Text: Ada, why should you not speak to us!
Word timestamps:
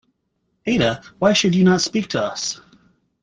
Ada, 0.65 0.99
why 1.19 1.31
should 1.31 1.53
you 1.53 1.63
not 1.63 1.79
speak 1.81 2.07
to 2.07 2.23
us! 2.23 2.59